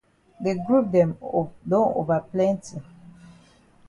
De 0.45 0.53
group 0.63 0.85
dem 0.95 1.11
don 1.73 1.85
ova 2.01 2.17
plenti. 2.31 2.81